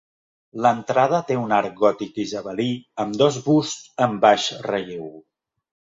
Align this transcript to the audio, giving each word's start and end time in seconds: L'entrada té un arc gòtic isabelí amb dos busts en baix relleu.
L'entrada 0.65 1.19
té 1.27 1.35
un 1.41 1.53
arc 1.57 1.75
gòtic 1.83 2.17
isabelí 2.23 2.67
amb 3.05 3.19
dos 3.23 3.37
busts 3.51 3.95
en 4.07 4.17
baix 4.25 4.49
relleu. 4.71 5.07